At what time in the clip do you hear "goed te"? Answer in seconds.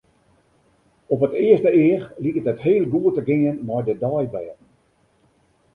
2.93-3.23